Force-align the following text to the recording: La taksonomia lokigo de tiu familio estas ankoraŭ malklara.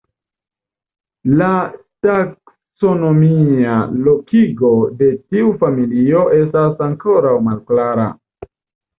La 1.39 1.49
taksonomia 2.05 3.75
lokigo 4.07 4.71
de 5.01 5.09
tiu 5.35 5.51
familio 5.65 6.23
estas 6.39 6.81
ankoraŭ 6.87 7.35
malklara. 7.49 8.09